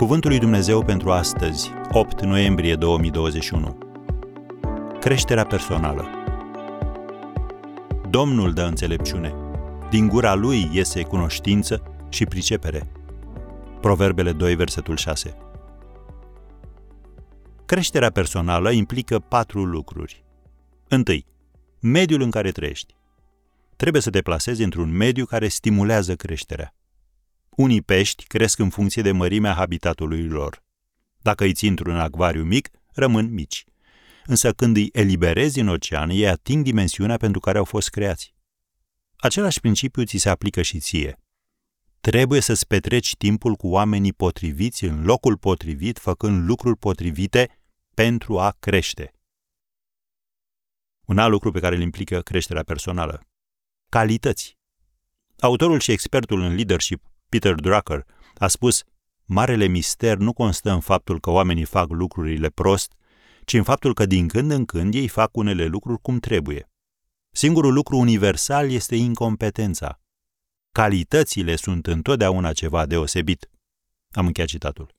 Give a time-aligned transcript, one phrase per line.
[0.00, 3.78] Cuvântul lui Dumnezeu pentru astăzi, 8 noiembrie 2021.
[5.00, 6.08] Creșterea personală.
[8.10, 9.34] Domnul dă înțelepciune.
[9.90, 12.90] Din gura lui iese cunoștință și pricepere.
[13.80, 15.36] Proverbele 2, versetul 6.
[17.66, 20.24] Creșterea personală implică patru lucruri.
[20.88, 21.26] Întâi,
[21.80, 22.94] mediul în care trăiești.
[23.76, 26.74] Trebuie să te plasezi într-un mediu care stimulează creșterea.
[27.60, 30.62] Unii pești cresc în funcție de mărimea habitatului lor.
[31.18, 33.64] Dacă îi ții într-un acvariu mic, rămân mici.
[34.24, 38.34] Însă când îi eliberezi în ocean, ei ating dimensiunea pentru care au fost creați.
[39.16, 41.18] Același principiu ți se aplică și ție.
[42.00, 47.60] Trebuie să-ți petreci timpul cu oamenii potriviți în locul potrivit, făcând lucruri potrivite
[47.94, 49.12] pentru a crește.
[51.04, 53.26] Un alt lucru pe care îl implică creșterea personală.
[53.88, 54.58] Calități.
[55.38, 58.82] Autorul și expertul în leadership Peter Drucker, a spus
[59.24, 62.94] Marele mister nu constă în faptul că oamenii fac lucrurile prost,
[63.44, 66.70] ci în faptul că din când în când ei fac unele lucruri cum trebuie.
[67.30, 70.00] Singurul lucru universal este incompetența.
[70.72, 73.50] Calitățile sunt întotdeauna ceva deosebit.
[74.10, 74.94] Am încheiat citatul.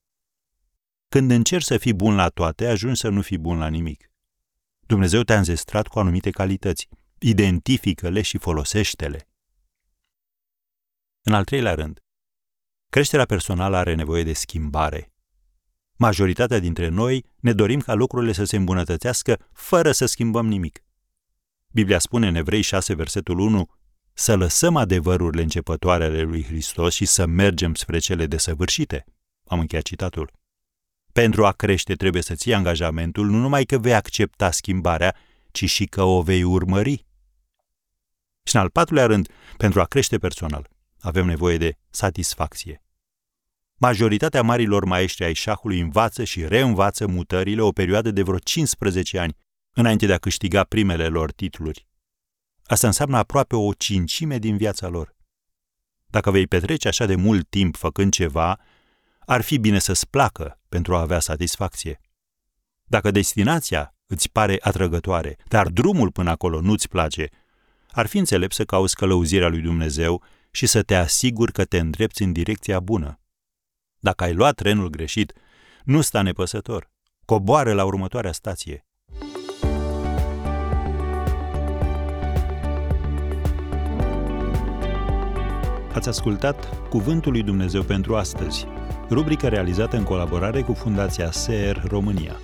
[1.10, 4.12] Când încerci să fii bun la toate, ajungi să nu fii bun la nimic.
[4.80, 6.90] Dumnezeu te-a înzestrat cu anumite calități.
[7.20, 9.28] Identifică-le și folosește-le.
[11.22, 12.04] În al treilea rând,
[12.92, 15.12] Creșterea personală are nevoie de schimbare.
[15.96, 20.84] Majoritatea dintre noi ne dorim ca lucrurile să se îmbunătățească fără să schimbăm nimic.
[21.72, 23.70] Biblia spune în Evrei 6, versetul 1,
[24.14, 29.06] să lăsăm adevărurile începătoare ale lui Hristos și să mergem spre cele desăvârșite.
[29.46, 30.32] Am încheiat citatul.
[31.12, 35.16] Pentru a crește trebuie să ții angajamentul nu numai că vei accepta schimbarea,
[35.52, 37.06] ci și că o vei urmări.
[38.44, 40.71] Și în al patrulea rând, pentru a crește personal,
[41.02, 42.84] avem nevoie de satisfacție.
[43.76, 49.38] Majoritatea marilor maestri ai șahului învață și reînvață mutările o perioadă de vreo 15 ani
[49.74, 51.88] înainte de a câștiga primele lor titluri.
[52.64, 55.16] Asta înseamnă aproape o cincime din viața lor.
[56.06, 58.60] Dacă vei petrece așa de mult timp făcând ceva,
[59.20, 62.02] ar fi bine să-ți placă pentru a avea satisfacție.
[62.84, 67.30] Dacă destinația îți pare atrăgătoare, dar drumul până acolo nu-ți place,
[67.92, 72.22] ar fi înțelept să cauți călăuzirea lui Dumnezeu și să te asiguri că te îndrepți
[72.22, 73.20] în direcția bună.
[74.00, 75.34] Dacă ai luat trenul greșit,
[75.84, 76.92] nu sta nepăsător.
[77.26, 78.86] Coboară la următoarea stație.
[85.94, 88.68] Ați ascultat Cuvântul lui Dumnezeu pentru astăzi,
[89.10, 92.40] rubrica realizată în colaborare cu Fundația SER România.